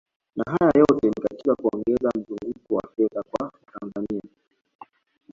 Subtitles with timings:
[0.35, 4.21] Na haya yote ni katika kuongeza mzunguko wa fedha kwa Watanzania